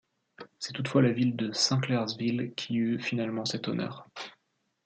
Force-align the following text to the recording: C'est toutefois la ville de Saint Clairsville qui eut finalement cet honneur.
C'est 0.57 0.73
toutefois 0.73 1.03
la 1.03 1.11
ville 1.11 1.35
de 1.35 1.51
Saint 1.51 1.79
Clairsville 1.79 2.55
qui 2.55 2.73
eut 2.75 2.99
finalement 2.99 3.45
cet 3.45 3.67
honneur. 3.67 4.09